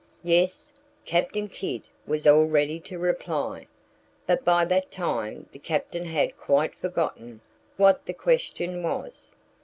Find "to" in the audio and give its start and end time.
2.79-2.97